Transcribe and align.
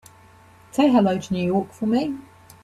Say 0.71 0.89
hello 0.91 1.19
to 1.19 1.31
New 1.35 1.45
York 1.45 1.73
for 1.73 1.85
me. 1.85 2.17